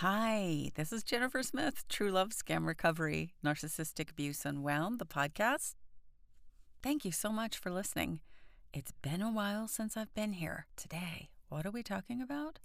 Hi, 0.00 0.70
this 0.76 0.94
is 0.94 1.02
Jennifer 1.04 1.42
Smith, 1.42 1.84
True 1.90 2.10
Love 2.10 2.30
Scam 2.30 2.66
Recovery, 2.66 3.34
Narcissistic 3.44 4.10
Abuse 4.12 4.46
Unwound, 4.46 4.98
the 4.98 5.04
podcast. 5.04 5.74
Thank 6.82 7.04
you 7.04 7.12
so 7.12 7.30
much 7.30 7.58
for 7.58 7.70
listening. 7.70 8.20
It's 8.72 8.94
been 9.02 9.20
a 9.20 9.30
while 9.30 9.68
since 9.68 9.98
I've 9.98 10.14
been 10.14 10.32
here. 10.32 10.64
Today, 10.74 11.28
what 11.50 11.66
are 11.66 11.70
we 11.70 11.82
talking 11.82 12.22
about? 12.22 12.60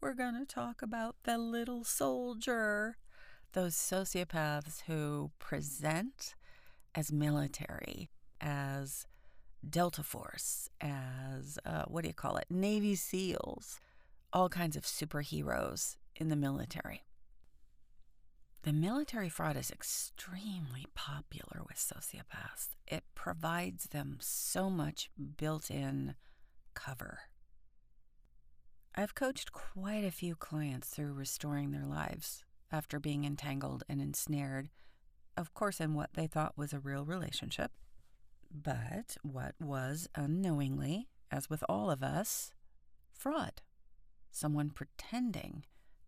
We're 0.00 0.14
going 0.14 0.34
to 0.34 0.44
talk 0.44 0.82
about 0.82 1.14
the 1.22 1.38
little 1.38 1.84
soldier, 1.84 2.96
those 3.52 3.76
sociopaths 3.76 4.82
who 4.88 5.30
present 5.38 6.34
as 6.96 7.12
military, 7.12 8.10
as 8.40 9.06
Delta 9.64 10.02
Force, 10.02 10.68
as 10.80 11.56
uh, 11.64 11.84
what 11.86 12.02
do 12.02 12.08
you 12.08 12.14
call 12.14 12.36
it? 12.36 12.46
Navy 12.50 12.96
SEALs, 12.96 13.78
all 14.32 14.48
kinds 14.48 14.76
of 14.76 14.82
superheroes 14.82 15.94
in 16.20 16.28
the 16.28 16.36
military. 16.36 17.02
The 18.62 18.72
military 18.74 19.30
fraud 19.30 19.56
is 19.56 19.70
extremely 19.70 20.86
popular 20.94 21.62
with 21.66 21.78
sociopaths. 21.78 22.68
It 22.86 23.04
provides 23.14 23.84
them 23.84 24.18
so 24.20 24.68
much 24.68 25.10
built 25.38 25.70
in 25.70 26.14
cover. 26.74 27.20
I've 28.94 29.14
coached 29.14 29.52
quite 29.52 30.04
a 30.04 30.10
few 30.10 30.34
clients 30.34 30.88
through 30.88 31.14
restoring 31.14 31.70
their 31.70 31.86
lives 31.86 32.44
after 32.70 33.00
being 33.00 33.24
entangled 33.24 33.82
and 33.88 34.00
ensnared, 34.00 34.68
of 35.36 35.54
course, 35.54 35.80
in 35.80 35.94
what 35.94 36.10
they 36.12 36.26
thought 36.26 36.58
was 36.58 36.74
a 36.74 36.80
real 36.80 37.06
relationship, 37.06 37.70
but 38.52 39.16
what 39.22 39.54
was 39.58 40.06
unknowingly, 40.14 41.08
as 41.30 41.48
with 41.48 41.64
all 41.68 41.90
of 41.90 42.02
us, 42.02 42.52
fraud. 43.10 43.62
Someone 44.30 44.70
pretending 44.70 45.64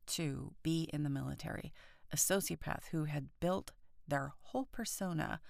to 0.09 0.53
be 0.63 0.89
in 0.93 1.03
the 1.03 1.11
military, 1.11 1.73
a 2.13 2.17
sociopath 2.17 2.87
who 2.91 3.05
had 3.05 3.29
built 3.41 3.73
their 4.07 4.33
whole 4.41 4.69
persona 4.73 5.41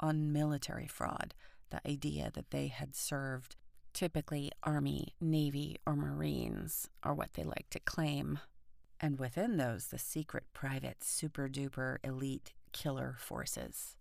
on 0.00 0.32
military 0.32 0.86
fraud, 0.86 1.34
the 1.70 1.80
idea 1.88 2.30
that 2.34 2.50
they 2.50 2.68
had 2.68 2.94
served 2.94 3.56
typically 3.92 4.50
Army, 4.62 5.14
Navy, 5.20 5.78
or 5.86 5.96
Marines 5.96 6.88
are 7.02 7.14
what 7.14 7.34
they 7.34 7.44
like 7.44 7.66
to 7.70 7.80
claim. 7.80 8.40
And 9.00 9.18
within 9.18 9.56
those, 9.56 9.86
the 9.86 9.98
secret, 9.98 10.44
private, 10.52 11.02
super 11.02 11.48
duper 11.48 11.98
elite 12.02 12.52
killer 12.72 13.16
forces. 13.18 13.96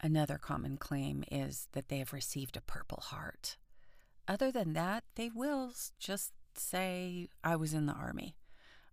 Another 0.00 0.38
common 0.38 0.76
claim 0.76 1.24
is 1.30 1.68
that 1.72 1.88
they 1.88 1.98
have 1.98 2.12
received 2.12 2.56
a 2.56 2.60
Purple 2.60 3.02
Heart. 3.02 3.56
Other 4.28 4.50
than 4.50 4.72
that, 4.74 5.04
they 5.14 5.30
will 5.34 5.72
just 5.98 6.32
say, 6.54 7.28
I 7.42 7.56
was 7.56 7.74
in 7.74 7.86
the 7.86 7.92
Army. 7.92 8.36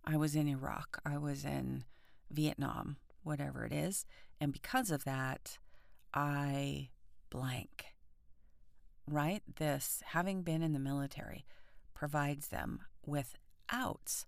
I 0.06 0.16
was 0.16 0.34
in 0.36 0.48
Iraq, 0.48 1.00
I 1.04 1.18
was 1.18 1.44
in 1.44 1.84
Vietnam, 2.30 2.96
whatever 3.22 3.64
it 3.64 3.72
is. 3.72 4.04
And 4.40 4.52
because 4.52 4.90
of 4.90 5.04
that, 5.04 5.58
I 6.12 6.90
blank. 7.30 7.86
Right? 9.08 9.42
This, 9.56 10.02
having 10.06 10.42
been 10.42 10.62
in 10.62 10.72
the 10.72 10.78
military, 10.78 11.44
provides 11.94 12.48
them 12.48 12.80
with 13.06 13.36
outs 13.70 14.26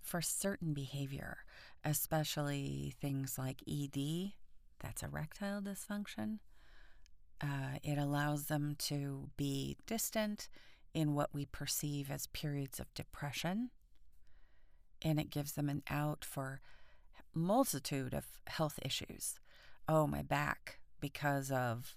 for 0.00 0.20
certain 0.22 0.72
behavior, 0.72 1.38
especially 1.84 2.94
things 3.00 3.38
like 3.38 3.62
ED, 3.68 4.32
that's 4.80 5.02
erectile 5.02 5.60
dysfunction. 5.60 6.38
Uh, 7.40 7.78
it 7.82 7.98
allows 7.98 8.46
them 8.46 8.74
to 8.78 9.28
be 9.36 9.76
distant 9.86 10.48
in 10.94 11.14
what 11.14 11.30
we 11.32 11.44
perceive 11.46 12.10
as 12.10 12.26
periods 12.28 12.80
of 12.80 12.92
depression 12.94 13.70
and 15.02 15.18
it 15.18 15.30
gives 15.30 15.52
them 15.52 15.68
an 15.68 15.82
out 15.90 16.24
for 16.24 16.60
multitude 17.34 18.14
of 18.14 18.26
health 18.46 18.78
issues. 18.82 19.38
Oh, 19.88 20.06
my 20.06 20.22
back 20.22 20.80
because 21.00 21.50
of 21.50 21.96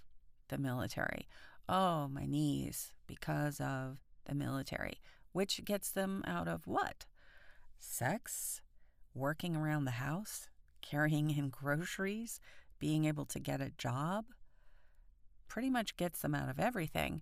the 0.50 0.58
military. 0.58 1.28
Oh, 1.68 2.08
my 2.08 2.26
knees 2.26 2.94
because 3.08 3.60
of 3.60 3.98
the 4.26 4.36
military, 4.36 5.02
which 5.32 5.64
gets 5.66 5.92
them 5.92 6.24
out 6.28 6.48
of 6.48 6.68
what? 6.68 7.06
Sex, 7.80 8.62
working 9.14 9.56
around 9.56 9.86
the 9.86 9.92
house, 9.92 10.48
carrying 10.82 11.32
in 11.32 11.50
groceries, 11.50 12.40
being 12.80 13.06
able 13.06 13.26
to 13.26 13.40
get 13.40 13.62
a 13.62 13.72
job. 13.78 14.26
Pretty 15.48 15.70
much 15.70 15.98
gets 15.98 16.22
them 16.22 16.36
out 16.36 16.50
of 16.50 16.60
everything. 16.60 17.22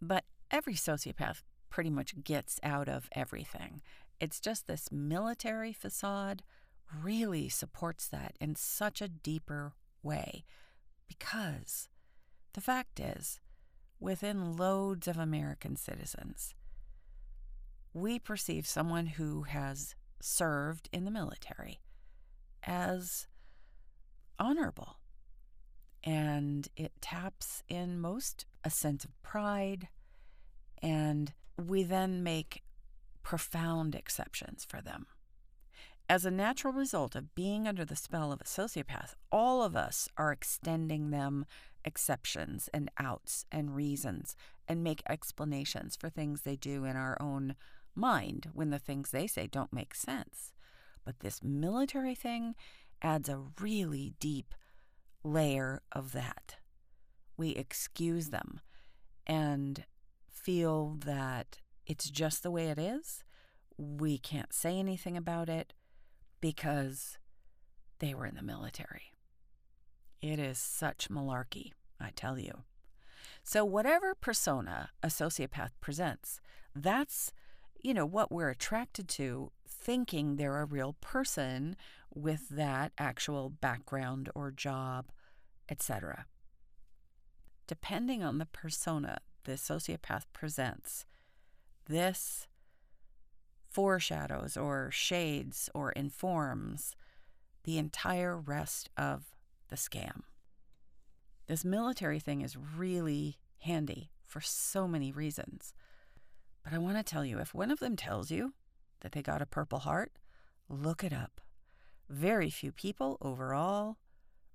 But 0.00 0.24
every 0.50 0.74
sociopath 0.74 1.42
pretty 1.70 1.90
much 1.90 2.22
gets 2.22 2.60
out 2.62 2.88
of 2.88 3.08
everything. 3.12 3.80
It's 4.20 4.40
just 4.40 4.66
this 4.66 4.90
military 4.92 5.72
facade 5.72 6.42
really 7.02 7.48
supports 7.48 8.06
that 8.08 8.36
in 8.40 8.54
such 8.54 9.00
a 9.00 9.08
deeper 9.08 9.74
way 10.02 10.44
because 11.08 11.88
the 12.54 12.60
fact 12.60 13.00
is, 13.00 13.40
within 13.98 14.56
loads 14.56 15.08
of 15.08 15.16
American 15.16 15.76
citizens, 15.76 16.54
we 17.94 18.18
perceive 18.18 18.66
someone 18.66 19.06
who 19.06 19.42
has 19.42 19.94
served 20.20 20.88
in 20.92 21.04
the 21.04 21.10
military 21.10 21.80
as 22.64 23.26
honorable. 24.38 24.96
And 26.04 26.68
it 26.76 26.92
taps 27.00 27.62
in 27.68 28.00
most 28.00 28.46
a 28.64 28.70
sense 28.70 29.04
of 29.04 29.22
pride. 29.22 29.88
And 30.82 31.32
we 31.56 31.82
then 31.84 32.22
make 32.22 32.62
profound 33.22 33.94
exceptions 33.94 34.64
for 34.64 34.80
them. 34.80 35.06
As 36.08 36.24
a 36.24 36.30
natural 36.30 36.72
result 36.72 37.14
of 37.14 37.34
being 37.34 37.66
under 37.66 37.84
the 37.84 37.96
spell 37.96 38.32
of 38.32 38.40
a 38.40 38.44
sociopath, 38.44 39.14
all 39.30 39.62
of 39.62 39.76
us 39.76 40.08
are 40.16 40.32
extending 40.32 41.10
them 41.10 41.46
exceptions 41.84 42.68
and 42.74 42.90
outs 42.98 43.46
and 43.50 43.74
reasons 43.74 44.36
and 44.68 44.84
make 44.84 45.02
explanations 45.08 45.96
for 45.96 46.08
things 46.08 46.42
they 46.42 46.56
do 46.56 46.84
in 46.84 46.96
our 46.96 47.16
own 47.20 47.54
mind 47.94 48.48
when 48.52 48.70
the 48.70 48.78
things 48.78 49.10
they 49.10 49.26
say 49.26 49.46
don't 49.46 49.72
make 49.72 49.94
sense. 49.94 50.52
But 51.04 51.20
this 51.20 51.42
military 51.42 52.14
thing 52.14 52.54
adds 53.00 53.28
a 53.28 53.42
really 53.60 54.14
deep 54.20 54.54
layer 55.24 55.82
of 55.92 56.12
that. 56.12 56.56
We 57.36 57.50
excuse 57.50 58.28
them 58.28 58.60
and 59.26 59.84
feel 60.28 60.96
that 61.04 61.58
it's 61.86 62.10
just 62.10 62.42
the 62.42 62.50
way 62.50 62.68
it 62.68 62.78
is. 62.78 63.24
We 63.76 64.18
can't 64.18 64.52
say 64.52 64.78
anything 64.78 65.16
about 65.16 65.48
it 65.48 65.72
because 66.40 67.18
they 67.98 68.14
were 68.14 68.26
in 68.26 68.34
the 68.34 68.42
military. 68.42 69.12
It 70.20 70.38
is 70.38 70.58
such 70.58 71.08
malarkey, 71.08 71.72
I 72.00 72.10
tell 72.14 72.38
you. 72.38 72.62
So, 73.42 73.64
whatever 73.64 74.14
persona 74.14 74.90
a 75.02 75.08
sociopath 75.08 75.70
presents, 75.80 76.40
that's, 76.74 77.32
you 77.80 77.92
know, 77.92 78.06
what 78.06 78.30
we're 78.30 78.50
attracted 78.50 79.08
to, 79.10 79.50
thinking 79.66 80.36
they're 80.36 80.60
a 80.60 80.66
real 80.66 80.94
person 81.00 81.76
with 82.14 82.48
that 82.50 82.92
actual 82.98 83.50
background 83.50 84.30
or 84.34 84.50
job, 84.50 85.06
etc. 85.68 86.26
Depending 87.66 88.22
on 88.22 88.38
the 88.38 88.46
persona 88.46 89.18
the 89.44 89.52
sociopath 89.52 90.24
presents, 90.32 91.04
this 91.86 92.46
foreshadows 93.68 94.56
or 94.56 94.90
shades 94.90 95.70
or 95.74 95.92
informs 95.92 96.94
the 97.64 97.78
entire 97.78 98.36
rest 98.36 98.90
of 98.96 99.34
the 99.68 99.76
scam. 99.76 100.22
This 101.46 101.64
military 101.64 102.20
thing 102.20 102.42
is 102.42 102.56
really 102.56 103.38
handy 103.60 104.10
for 104.26 104.40
so 104.40 104.86
many 104.86 105.12
reasons. 105.12 105.74
But 106.64 106.72
I 106.72 106.78
want 106.78 106.96
to 106.96 107.02
tell 107.02 107.24
you 107.24 107.38
if 107.38 107.54
one 107.54 107.70
of 107.70 107.80
them 107.80 107.96
tells 107.96 108.30
you 108.30 108.54
that 109.00 109.12
they 109.12 109.22
got 109.22 109.42
a 109.42 109.46
Purple 109.46 109.80
Heart, 109.80 110.12
look 110.68 111.02
it 111.02 111.12
up. 111.12 111.40
Very 112.08 112.50
few 112.50 112.72
people 112.72 113.18
overall 113.20 113.96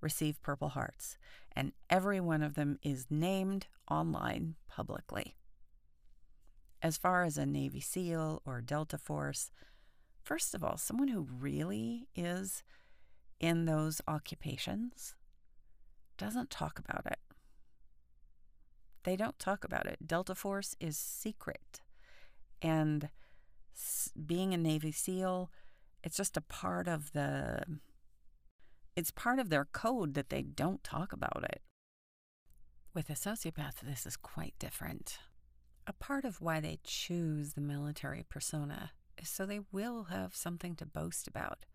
receive 0.02 0.42
Purple 0.42 0.70
Hearts, 0.70 1.18
and 1.56 1.74
every 1.90 2.20
one 2.20 2.44
of 2.44 2.54
them 2.54 2.78
is 2.84 3.08
named 3.10 3.68
online 3.90 4.56
publicly. 4.70 5.36
As 6.82 6.98
far 6.98 7.24
as 7.24 7.38
a 7.38 7.46
Navy 7.46 7.80
SEAL 7.80 8.42
or 8.46 8.62
Delta 8.62 8.98
Force, 8.98 9.52
first 10.24 10.54
of 10.54 10.64
all, 10.64 10.78
someone 10.78 11.08
who 11.08 11.28
really 11.40 12.08
is 12.16 12.64
in 13.40 13.66
those 13.66 14.02
occupations 14.08 15.16
doesn't 16.18 16.50
talk 16.50 16.80
about 16.80 17.06
it. 17.06 17.20
They 19.04 19.16
don't 19.16 19.40
talk 19.40 19.64
about 19.64 19.86
it. 19.86 20.06
Delta 20.06 20.36
Force 20.36 20.76
is 20.80 20.98
secret. 20.98 21.82
And 22.62 23.10
being 24.26 24.54
a 24.54 24.58
Navy 24.58 24.92
SEAL, 24.92 25.52
it's 26.04 26.18
just 26.18 26.38
a 26.38 26.42
part 26.42 26.88
of 26.88 27.12
the 27.14 27.64
it's 28.96 29.12
part 29.12 29.38
of 29.38 29.50
their 29.50 29.66
code 29.66 30.16
that 30.16 30.30
they 30.30 30.42
don't 30.42 30.84
talk 30.84 31.14
about 31.14 31.44
it. 31.44 31.62
With 32.96 33.12
a 33.12 33.14
sociopath, 33.14 33.82
this 33.84 34.08
is 34.08 34.18
quite 34.18 34.56
different. 34.58 35.20
A 35.88 35.94
part 35.94 36.26
of 36.26 36.42
why 36.42 36.60
they 36.60 36.80
choose 36.84 37.54
the 37.54 37.62
military 37.62 38.26
persona 38.28 38.92
is 39.18 39.30
so 39.30 39.46
they 39.46 39.62
will 39.72 40.06
have 40.06 40.36
something 40.36 40.76
to 40.76 40.86
boast 40.86 41.30
about. 41.30 41.66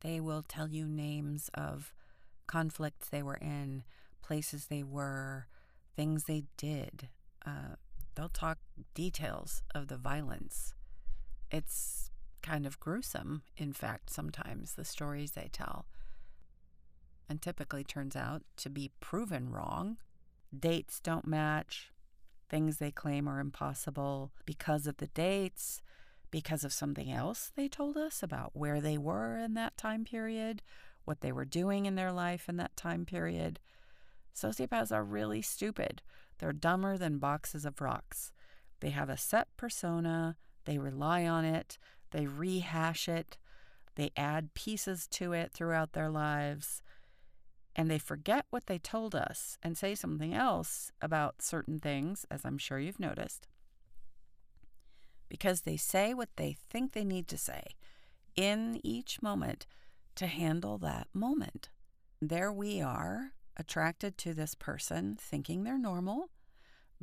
They 0.00 0.20
will 0.20 0.42
tell 0.42 0.68
you 0.68 0.88
names 0.88 1.50
of 1.52 1.92
conflicts 2.46 3.08
they 3.10 3.22
were 3.22 3.36
in, 3.36 3.84
places 4.22 4.66
they 4.66 4.82
were, 4.82 5.48
things 5.94 6.24
they 6.24 6.44
did. 6.56 7.10
Uh, 7.44 7.76
they'll 8.14 8.30
talk 8.30 8.58
details 8.94 9.62
of 9.74 9.88
the 9.88 9.98
violence. 9.98 10.72
It's 11.50 12.10
kind 12.40 12.64
of 12.64 12.80
gruesome, 12.80 13.42
in 13.58 13.74
fact, 13.74 14.08
sometimes, 14.08 14.74
the 14.74 14.84
stories 14.84 15.32
they 15.32 15.50
tell. 15.52 15.84
And 17.28 17.42
typically 17.42 17.84
turns 17.84 18.16
out 18.16 18.42
to 18.56 18.70
be 18.70 18.90
proven 19.00 19.50
wrong. 19.50 19.98
Dates 20.58 21.00
don't 21.00 21.26
match. 21.26 21.92
Things 22.52 22.76
they 22.76 22.90
claim 22.90 23.28
are 23.28 23.40
impossible 23.40 24.30
because 24.44 24.86
of 24.86 24.98
the 24.98 25.06
dates, 25.06 25.80
because 26.30 26.64
of 26.64 26.72
something 26.74 27.10
else 27.10 27.50
they 27.56 27.66
told 27.66 27.96
us 27.96 28.22
about 28.22 28.50
where 28.52 28.78
they 28.78 28.98
were 28.98 29.38
in 29.38 29.54
that 29.54 29.78
time 29.78 30.04
period, 30.04 30.60
what 31.06 31.22
they 31.22 31.32
were 31.32 31.46
doing 31.46 31.86
in 31.86 31.94
their 31.94 32.12
life 32.12 32.50
in 32.50 32.58
that 32.58 32.76
time 32.76 33.06
period. 33.06 33.58
Sociopaths 34.36 34.92
are 34.92 35.02
really 35.02 35.40
stupid. 35.40 36.02
They're 36.40 36.52
dumber 36.52 36.98
than 36.98 37.16
boxes 37.16 37.64
of 37.64 37.80
rocks. 37.80 38.32
They 38.80 38.90
have 38.90 39.08
a 39.08 39.16
set 39.16 39.48
persona, 39.56 40.36
they 40.66 40.76
rely 40.76 41.26
on 41.26 41.46
it, 41.46 41.78
they 42.10 42.26
rehash 42.26 43.08
it, 43.08 43.38
they 43.94 44.10
add 44.14 44.52
pieces 44.52 45.06
to 45.12 45.32
it 45.32 45.52
throughout 45.54 45.94
their 45.94 46.10
lives, 46.10 46.82
and 47.74 47.90
they 47.90 47.98
forget 47.98 48.46
what 48.50 48.66
they 48.66 48.78
told 48.78 49.14
us 49.14 49.58
and 49.62 49.76
say 49.76 49.94
something 49.94 50.34
else 50.34 50.92
about 51.00 51.42
certain 51.42 51.78
things, 51.78 52.26
as 52.30 52.44
I'm 52.44 52.58
sure 52.58 52.78
you've 52.78 53.00
noticed, 53.00 53.48
because 55.28 55.62
they 55.62 55.76
say 55.76 56.12
what 56.12 56.28
they 56.36 56.56
think 56.70 56.92
they 56.92 57.04
need 57.04 57.28
to 57.28 57.38
say 57.38 57.62
in 58.36 58.80
each 58.84 59.22
moment 59.22 59.66
to 60.16 60.26
handle 60.26 60.78
that 60.78 61.08
moment. 61.14 61.70
There 62.20 62.52
we 62.52 62.80
are, 62.80 63.32
attracted 63.56 64.18
to 64.18 64.34
this 64.34 64.54
person, 64.54 65.16
thinking 65.18 65.64
they're 65.64 65.78
normal, 65.78 66.30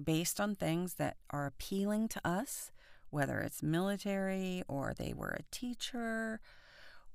based 0.01 0.39
on 0.39 0.55
things 0.55 0.95
that 0.95 1.17
are 1.29 1.45
appealing 1.45 2.07
to 2.09 2.21
us, 2.27 2.71
whether 3.09 3.39
it's 3.39 3.63
military 3.63 4.63
or 4.67 4.93
they 4.95 5.13
were 5.13 5.35
a 5.39 5.43
teacher 5.51 6.39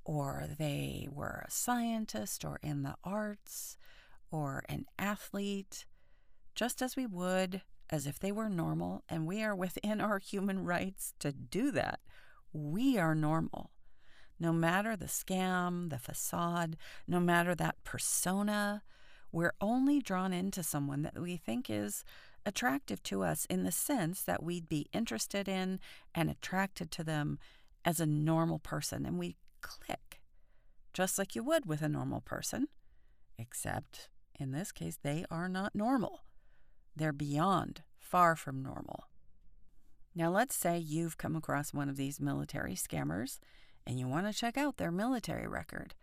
or 0.04 0.46
they 0.58 1.08
were 1.10 1.44
a 1.46 1.50
scientist 1.50 2.44
or 2.44 2.58
in 2.62 2.82
the 2.82 2.96
arts 3.02 3.76
or 4.30 4.64
an 4.68 4.86
athlete, 4.98 5.86
just 6.54 6.82
as 6.82 6.96
we 6.96 7.06
would 7.06 7.62
as 7.90 8.06
if 8.06 8.18
they 8.18 8.32
were 8.32 8.48
normal, 8.48 9.02
and 9.08 9.26
we 9.26 9.42
are 9.42 9.54
within 9.54 10.00
our 10.00 10.18
human 10.18 10.64
rights 10.64 11.14
to 11.20 11.32
do 11.32 11.70
that. 11.70 12.00
We 12.52 12.98
are 12.98 13.14
normal 13.14 13.70
no 14.38 14.52
matter 14.52 14.96
the 14.96 15.06
scam, 15.06 15.90
the 15.90 15.98
facade, 15.98 16.76
no 17.06 17.20
matter 17.20 17.54
that 17.54 17.82
persona, 17.84 18.82
we're 19.32 19.54
only 19.60 20.00
drawn 20.00 20.32
into 20.32 20.62
someone 20.62 21.02
that 21.02 21.18
we 21.18 21.36
think 21.36 21.68
is 21.68 22.04
attractive 22.46 23.02
to 23.04 23.22
us 23.22 23.46
in 23.46 23.64
the 23.64 23.72
sense 23.72 24.22
that 24.22 24.42
we'd 24.42 24.68
be 24.68 24.86
interested 24.92 25.48
in 25.48 25.80
and 26.14 26.30
attracted 26.30 26.90
to 26.90 27.02
them 27.04 27.38
as 27.84 28.00
a 28.00 28.06
normal 28.06 28.58
person. 28.58 29.06
And 29.06 29.18
we 29.18 29.36
click, 29.64 30.20
just 30.92 31.18
like 31.18 31.34
you 31.34 31.42
would 31.42 31.66
with 31.66 31.82
a 31.82 31.88
normal 31.88 32.20
person, 32.20 32.68
except 33.38 34.10
in 34.38 34.52
this 34.52 34.70
case, 34.70 34.98
they 35.02 35.24
are 35.30 35.48
not 35.48 35.74
normal. 35.74 36.24
They're 36.94 37.12
beyond, 37.12 37.82
far 37.98 38.36
from 38.36 38.62
normal. 38.62 39.08
Now, 40.14 40.30
let's 40.30 40.54
say 40.54 40.78
you've 40.78 41.18
come 41.18 41.34
across 41.34 41.74
one 41.74 41.88
of 41.88 41.96
these 41.96 42.20
military 42.20 42.74
scammers 42.74 43.38
and 43.86 43.98
you 43.98 44.06
want 44.06 44.26
to 44.26 44.38
check 44.38 44.56
out 44.56 44.76
their 44.76 44.92
military 44.92 45.48
record. 45.48 45.94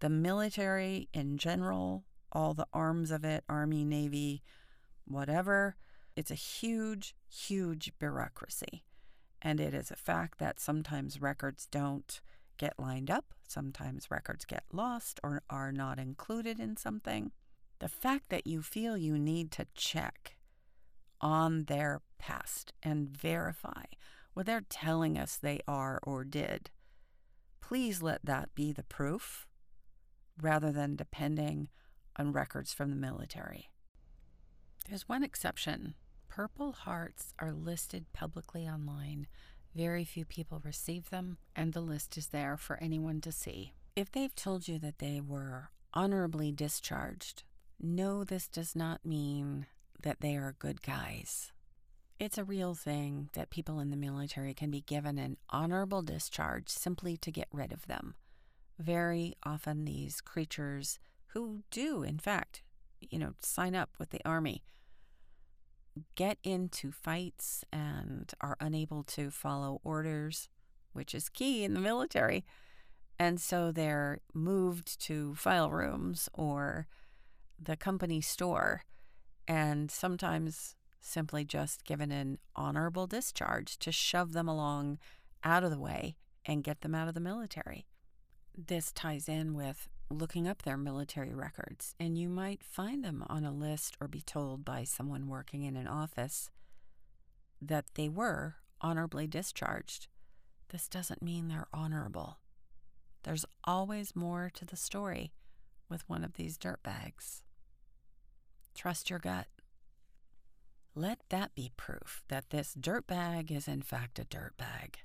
The 0.00 0.08
military 0.08 1.08
in 1.12 1.38
general, 1.38 2.04
all 2.32 2.54
the 2.54 2.66
arms 2.72 3.10
of 3.10 3.24
it, 3.24 3.44
Army, 3.48 3.84
Navy, 3.84 4.42
whatever, 5.04 5.76
it's 6.16 6.30
a 6.30 6.36
huge, 6.36 7.14
huge 7.28 7.92
bureaucracy. 7.98 8.84
And 9.40 9.60
it 9.60 9.74
is 9.74 9.90
a 9.90 9.96
fact 9.96 10.38
that 10.38 10.60
sometimes 10.60 11.22
records 11.22 11.66
don't 11.70 12.20
get 12.62 12.78
lined 12.78 13.10
up, 13.10 13.34
sometimes 13.48 14.08
records 14.08 14.44
get 14.44 14.62
lost 14.72 15.18
or 15.24 15.42
are 15.50 15.72
not 15.72 15.98
included 15.98 16.60
in 16.60 16.76
something. 16.76 17.32
The 17.80 17.88
fact 17.88 18.28
that 18.28 18.46
you 18.46 18.62
feel 18.62 18.96
you 18.96 19.18
need 19.18 19.50
to 19.52 19.66
check 19.74 20.36
on 21.20 21.64
their 21.64 22.02
past 22.20 22.72
and 22.80 23.08
verify 23.08 23.82
what 24.32 24.46
they're 24.46 24.64
telling 24.68 25.18
us 25.18 25.36
they 25.36 25.58
are 25.66 25.98
or 26.04 26.22
did 26.22 26.70
please 27.60 28.00
let 28.00 28.24
that 28.24 28.54
be 28.54 28.72
the 28.72 28.84
proof 28.84 29.48
rather 30.40 30.70
than 30.70 30.94
depending 30.94 31.68
on 32.16 32.32
records 32.32 32.72
from 32.72 32.90
the 32.90 32.96
military. 32.96 33.70
There's 34.88 35.08
one 35.08 35.24
exception 35.24 35.94
Purple 36.28 36.72
Hearts 36.72 37.34
are 37.40 37.52
listed 37.52 38.06
publicly 38.12 38.68
online. 38.68 39.26
Very 39.74 40.04
few 40.04 40.24
people 40.24 40.60
receive 40.62 41.08
them, 41.10 41.38
and 41.56 41.72
the 41.72 41.80
list 41.80 42.18
is 42.18 42.28
there 42.28 42.56
for 42.56 42.76
anyone 42.82 43.20
to 43.22 43.32
see. 43.32 43.72
If 43.96 44.12
they've 44.12 44.34
told 44.34 44.68
you 44.68 44.78
that 44.80 44.98
they 44.98 45.20
were 45.20 45.70
honorably 45.94 46.52
discharged, 46.52 47.44
no, 47.80 48.22
this 48.22 48.48
does 48.48 48.76
not 48.76 49.04
mean 49.04 49.66
that 50.02 50.20
they 50.20 50.36
are 50.36 50.56
good 50.58 50.82
guys. 50.82 51.52
It's 52.18 52.38
a 52.38 52.44
real 52.44 52.74
thing 52.74 53.30
that 53.32 53.50
people 53.50 53.80
in 53.80 53.90
the 53.90 53.96
military 53.96 54.54
can 54.54 54.70
be 54.70 54.82
given 54.82 55.18
an 55.18 55.38
honorable 55.50 56.02
discharge 56.02 56.68
simply 56.68 57.16
to 57.16 57.32
get 57.32 57.48
rid 57.50 57.72
of 57.72 57.86
them. 57.86 58.14
Very 58.78 59.34
often, 59.42 59.84
these 59.84 60.20
creatures 60.20 60.98
who 61.28 61.62
do, 61.70 62.02
in 62.02 62.18
fact, 62.18 62.62
you 63.00 63.18
know, 63.18 63.32
sign 63.40 63.74
up 63.74 63.90
with 63.98 64.10
the 64.10 64.20
army 64.24 64.62
get 66.14 66.38
into 66.42 66.90
fights 66.90 67.64
and 67.72 68.32
are 68.40 68.56
unable 68.60 69.02
to 69.04 69.30
follow 69.30 69.80
orders, 69.84 70.48
which 70.92 71.14
is 71.14 71.28
key 71.28 71.64
in 71.64 71.74
the 71.74 71.80
military. 71.80 72.44
And 73.18 73.40
so 73.40 73.70
they're 73.70 74.20
moved 74.34 75.00
to 75.02 75.34
file 75.34 75.70
rooms 75.70 76.28
or 76.32 76.86
the 77.60 77.76
company 77.76 78.20
store. 78.20 78.84
And 79.46 79.90
sometimes 79.90 80.76
simply 81.00 81.44
just 81.44 81.84
given 81.84 82.10
an 82.12 82.38
honorable 82.54 83.06
discharge 83.06 83.78
to 83.78 83.92
shove 83.92 84.32
them 84.32 84.48
along 84.48 84.98
out 85.44 85.64
of 85.64 85.70
the 85.70 85.78
way 85.78 86.16
and 86.46 86.64
get 86.64 86.80
them 86.80 86.94
out 86.94 87.08
of 87.08 87.14
the 87.14 87.20
military. 87.20 87.86
This 88.56 88.92
ties 88.92 89.28
in 89.28 89.54
with 89.54 89.88
looking 90.12 90.46
up 90.46 90.62
their 90.62 90.76
military 90.76 91.34
records, 91.34 91.94
and 91.98 92.16
you 92.18 92.28
might 92.28 92.62
find 92.62 93.04
them 93.04 93.24
on 93.28 93.44
a 93.44 93.52
list 93.52 93.96
or 94.00 94.08
be 94.08 94.20
told 94.20 94.64
by 94.64 94.84
someone 94.84 95.28
working 95.28 95.62
in 95.62 95.76
an 95.76 95.88
office 95.88 96.50
that 97.60 97.86
they 97.94 98.08
were 98.08 98.56
honorably 98.80 99.26
discharged. 99.26 100.08
This 100.68 100.88
doesn't 100.88 101.22
mean 101.22 101.48
they're 101.48 101.68
honorable. 101.72 102.38
There's 103.22 103.44
always 103.64 104.16
more 104.16 104.50
to 104.54 104.64
the 104.64 104.76
story 104.76 105.32
with 105.88 106.08
one 106.08 106.24
of 106.24 106.34
these 106.34 106.58
dirtbags. 106.58 107.42
Trust 108.74 109.10
your 109.10 109.18
gut. 109.18 109.46
Let 110.94 111.20
that 111.28 111.54
be 111.54 111.70
proof 111.76 112.22
that 112.28 112.50
this 112.50 112.74
dirtbag 112.78 113.50
is 113.50 113.68
in 113.68 113.82
fact 113.82 114.18
a 114.18 114.24
dirtbag. 114.24 114.96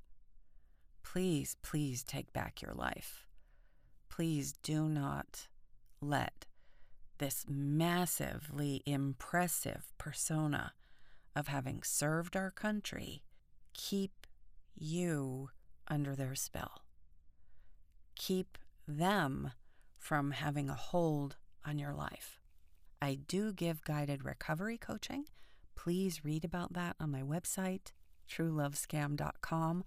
Please, 1.04 1.56
please 1.62 2.04
take 2.04 2.34
back 2.34 2.62
your 2.62 2.74
life. 2.74 3.27
Please 4.10 4.54
do 4.64 4.88
not 4.88 5.48
let 6.02 6.46
this 7.18 7.46
massively 7.50 8.84
impressive 8.86 9.92
persona 9.98 10.74
of 11.36 11.48
having 11.48 11.84
served 11.84 12.36
our 12.36 12.52
country 12.52 13.24
keep 13.74 14.28
you 14.76 15.50
under 15.88 16.16
their 16.16 16.36
spell. 16.36 16.84
Keep 18.16 18.58
them 18.88 19.52
from 19.98 20.32
having 20.32 20.70
a 20.70 20.76
hold 20.76 21.38
on 21.66 21.78
your 21.78 21.94
life. 21.94 22.40
I 23.02 23.16
do 23.28 23.54
give 23.54 23.84
guided 23.84 24.24
recovery 24.24 24.78
coaching 24.78 25.26
please 25.78 26.26
read 26.26 26.44
about 26.44 26.74
that 26.74 26.98
on 27.00 27.12
my 27.12 27.22
website, 27.22 27.94
truelovescam.com 28.30 29.86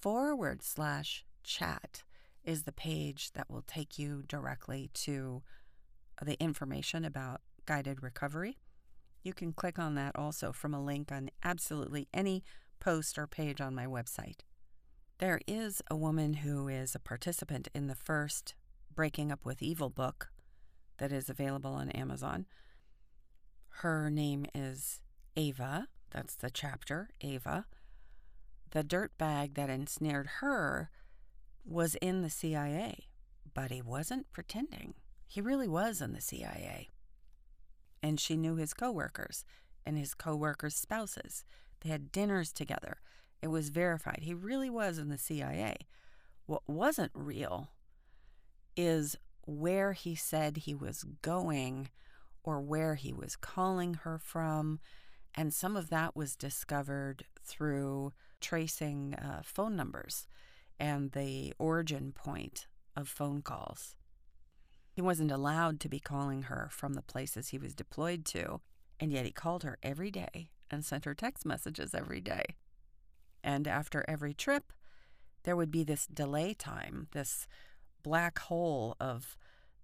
forward 0.00 0.62
slash 0.62 1.26
chat 1.44 2.04
is 2.44 2.62
the 2.62 2.72
page 2.72 3.32
that 3.32 3.50
will 3.50 3.64
take 3.66 3.98
you 3.98 4.22
directly 4.26 4.90
to 4.94 5.42
the 6.22 6.40
information 6.40 7.04
about 7.04 7.40
guided 7.66 8.02
recovery. 8.02 8.58
You 9.22 9.32
can 9.32 9.52
click 9.52 9.78
on 9.78 9.94
that 9.94 10.16
also 10.16 10.52
from 10.52 10.74
a 10.74 10.82
link 10.82 11.12
on 11.12 11.30
absolutely 11.44 12.08
any 12.12 12.42
post 12.80 13.16
or 13.16 13.26
page 13.26 13.60
on 13.60 13.74
my 13.74 13.86
website. 13.86 14.40
There 15.18 15.40
is 15.46 15.82
a 15.88 15.96
woman 15.96 16.34
who 16.34 16.66
is 16.66 16.94
a 16.94 16.98
participant 16.98 17.68
in 17.74 17.86
the 17.86 17.94
first 17.94 18.54
Breaking 18.92 19.30
Up 19.30 19.44
with 19.44 19.62
Evil 19.62 19.88
book 19.88 20.32
that 20.98 21.12
is 21.12 21.30
available 21.30 21.72
on 21.72 21.90
Amazon. 21.90 22.46
Her 23.76 24.10
name 24.10 24.46
is 24.54 25.00
Ava, 25.36 25.86
that's 26.10 26.34
the 26.34 26.50
chapter, 26.50 27.10
Ava. 27.20 27.66
The 28.72 28.82
dirt 28.82 29.16
bag 29.16 29.54
that 29.54 29.70
ensnared 29.70 30.26
her 30.40 30.90
was 31.64 31.94
in 31.96 32.22
the 32.22 32.30
CIA, 32.30 33.06
but 33.54 33.70
he 33.70 33.82
wasn't 33.82 34.32
pretending. 34.32 34.94
He 35.26 35.40
really 35.40 35.68
was 35.68 36.00
in 36.00 36.12
the 36.12 36.20
CIA. 36.20 36.88
And 38.02 38.18
she 38.18 38.36
knew 38.36 38.56
his 38.56 38.74
coworkers 38.74 39.44
and 39.86 39.96
his 39.96 40.14
coworkers' 40.14 40.74
spouses. 40.74 41.44
They 41.80 41.90
had 41.90 42.12
dinners 42.12 42.52
together. 42.52 42.98
It 43.40 43.48
was 43.48 43.70
verified. 43.70 44.20
He 44.22 44.34
really 44.34 44.70
was 44.70 44.98
in 44.98 45.08
the 45.08 45.18
CIA. 45.18 45.76
What 46.46 46.62
wasn't 46.68 47.12
real 47.14 47.70
is 48.76 49.16
where 49.46 49.92
he 49.92 50.14
said 50.14 50.56
he 50.58 50.74
was 50.74 51.04
going 51.22 51.90
or 52.44 52.60
where 52.60 52.94
he 52.94 53.12
was 53.12 53.36
calling 53.36 53.94
her 53.94 54.18
from. 54.18 54.80
And 55.34 55.52
some 55.52 55.76
of 55.76 55.90
that 55.90 56.14
was 56.14 56.36
discovered 56.36 57.24
through 57.44 58.12
tracing 58.40 59.14
uh, 59.14 59.40
phone 59.44 59.76
numbers 59.76 60.26
and 60.82 61.12
the 61.12 61.54
origin 61.60 62.10
point 62.12 62.66
of 62.96 63.08
phone 63.08 63.40
calls. 63.40 63.94
He 64.90 65.00
wasn't 65.00 65.30
allowed 65.30 65.78
to 65.80 65.88
be 65.88 66.00
calling 66.00 66.42
her 66.42 66.68
from 66.72 66.94
the 66.94 67.02
places 67.02 67.48
he 67.48 67.58
was 67.58 67.72
deployed 67.72 68.24
to, 68.26 68.60
and 68.98 69.12
yet 69.12 69.24
he 69.24 69.30
called 69.30 69.62
her 69.62 69.78
every 69.80 70.10
day 70.10 70.50
and 70.72 70.84
sent 70.84 71.04
her 71.04 71.14
text 71.14 71.46
messages 71.46 71.94
every 71.94 72.20
day. 72.20 72.56
And 73.44 73.68
after 73.68 74.04
every 74.08 74.34
trip, 74.34 74.72
there 75.44 75.54
would 75.54 75.70
be 75.70 75.84
this 75.84 76.08
delay 76.08 76.52
time, 76.52 77.06
this 77.12 77.46
black 78.02 78.40
hole 78.40 78.96
of 78.98 79.36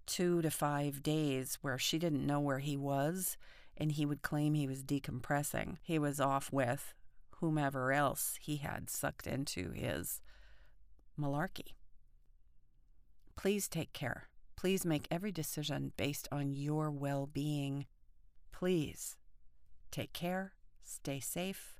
two 0.05 0.41
to 0.41 0.51
five 0.51 1.01
days 1.01 1.59
where 1.61 1.77
she 1.77 1.97
didn't 1.97 2.27
know 2.27 2.41
where 2.41 2.59
he 2.59 2.75
was, 2.75 3.37
and 3.77 3.93
he 3.93 4.05
would 4.05 4.21
claim 4.21 4.53
he 4.53 4.67
was 4.67 4.83
decompressing. 4.83 5.77
He 5.81 5.97
was 5.97 6.19
off 6.19 6.51
with 6.51 6.93
whomever 7.37 7.93
else 7.93 8.37
he 8.41 8.57
had 8.57 8.89
sucked 8.89 9.27
into 9.27 9.71
his 9.71 10.19
malarkey. 11.19 11.73
Please 13.35 13.67
take 13.67 13.93
care. 13.93 14.29
Please 14.55 14.85
make 14.85 15.07
every 15.09 15.31
decision 15.31 15.93
based 15.95 16.27
on 16.31 16.53
your 16.53 16.91
well 16.91 17.25
being. 17.25 17.85
Please 18.51 19.15
take 19.91 20.11
care, 20.13 20.53
stay 20.83 21.19
safe. 21.19 21.75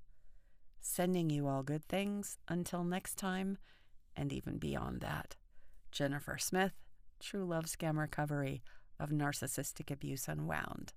Sending 0.81 1.29
you 1.29 1.47
all 1.47 1.61
good 1.61 1.83
things 1.89 2.37
until 2.47 2.83
next 2.83 3.15
time, 3.15 3.57
and 4.15 4.31
even 4.31 4.57
beyond 4.57 5.01
that. 5.01 5.35
Jennifer 5.91 6.37
Smith, 6.37 6.73
True 7.19 7.45
Love 7.45 7.65
Scam 7.65 7.97
Recovery 7.97 8.63
of 8.99 9.09
Narcissistic 9.09 9.91
Abuse 9.91 10.27
Unwound. 10.27 10.93